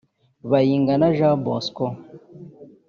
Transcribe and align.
Bayingana 0.49 1.07
Jean 1.17 1.37
Bosco 1.45 1.85